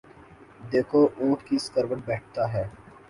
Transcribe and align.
دیکھو 0.71 0.99
اونٹ 1.19 1.39
کس 1.47 1.63
کروٹ 1.73 1.99
بیٹھتا 2.07 2.43
ہے۔ 2.53 2.63